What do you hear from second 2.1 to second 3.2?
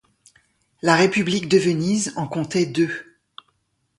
en comptait deux.